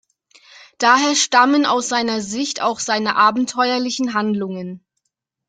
Daher 0.79 1.13
stammen 1.13 1.67
aus 1.67 1.87
seiner 1.87 2.21
Sicht 2.21 2.59
auch 2.63 2.79
seine 2.79 3.17
abenteuerlichen 3.17 4.15
Handlungen. 4.15 4.83